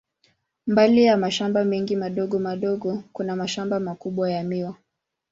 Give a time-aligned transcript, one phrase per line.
[0.67, 4.75] Mbali ya mashamba mengi madogo madogo, kuna mashamba makubwa ya miwa.